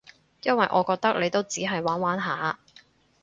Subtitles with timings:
[0.41, 2.57] 因為我覺得你都只係玩玩下